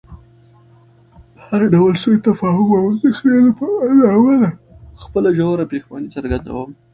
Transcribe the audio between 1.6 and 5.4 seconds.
ډول سوء تفاهم او اندېښنې له امله خپله